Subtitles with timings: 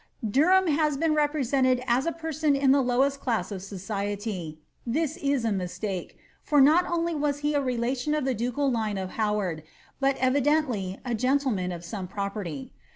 [0.27, 5.45] Derham has been represented as a person in the lowest class of lociety: this is
[5.45, 9.61] a mistake, for not only was he a relation of the ducal line oif Howard,
[9.99, 12.73] but evidently a gentleman of some property.